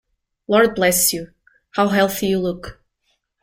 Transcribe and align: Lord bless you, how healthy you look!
Lord 0.47 0.73
bless 0.73 1.13
you, 1.13 1.27
how 1.75 1.87
healthy 1.89 2.29
you 2.29 2.39
look! 2.39 2.81